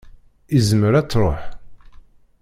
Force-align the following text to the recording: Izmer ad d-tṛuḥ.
Izmer 0.57 0.93
ad 0.95 1.05
d-tṛuḥ. 1.05 1.41